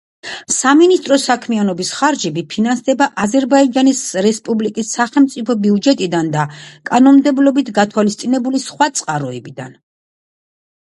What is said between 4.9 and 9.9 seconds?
სახელმწიფო ბიუჯეტიდან და კანონმდებლობით გათვალისწინებული სხვა წყაროებიდან.